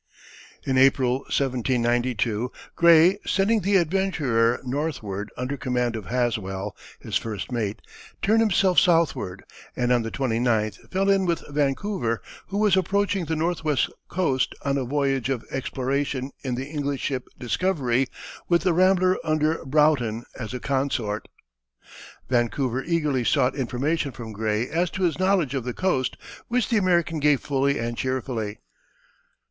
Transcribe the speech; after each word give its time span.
In 0.63 0.79
April, 0.79 1.19
1792, 1.29 2.51
Gray, 2.75 3.19
sending 3.23 3.61
the 3.61 3.75
Adventurer 3.75 4.59
northward 4.63 5.29
under 5.37 5.57
command 5.57 5.95
of 5.95 6.07
Haswell, 6.07 6.75
his 6.99 7.17
first 7.17 7.51
mate, 7.51 7.83
turned 8.19 8.39
himself 8.41 8.79
southward, 8.79 9.43
and 9.75 9.91
on 9.91 10.01
the 10.01 10.09
29th 10.09 10.89
fell 10.89 11.07
in 11.07 11.27
with 11.27 11.43
Vancouver, 11.49 12.19
who 12.47 12.57
was 12.57 12.75
approaching 12.75 13.25
the 13.25 13.35
northwest 13.35 13.91
coast 14.07 14.55
on 14.65 14.75
a 14.79 14.85
voyage 14.85 15.29
of 15.29 15.45
exploration 15.51 16.31
in 16.43 16.55
the 16.55 16.65
English 16.65 17.01
ship 17.01 17.27
Discovery, 17.37 18.07
with 18.49 18.63
the 18.63 18.73
Rambler 18.73 19.17
under 19.23 19.63
Broughton 19.63 20.23
as 20.35 20.51
a 20.51 20.59
consort. 20.59 21.27
Vancouver 22.27 22.83
eagerly 22.83 23.23
sought 23.23 23.53
information 23.55 24.11
from 24.11 24.31
Gray 24.31 24.67
as 24.67 24.89
to 24.89 25.03
his 25.03 25.19
knowledge 25.19 25.53
of 25.53 25.63
the 25.63 25.75
coast, 25.75 26.17
which 26.47 26.69
the 26.69 26.77
American 26.77 27.19
gave 27.19 27.39
fully 27.39 27.77
and 27.77 27.95
cheerfully. 27.95 28.57